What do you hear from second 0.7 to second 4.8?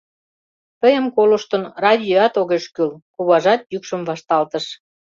—Тыйым колыштын, радиоат огеш кӱл,— куважат йӱкшым вашталтыш.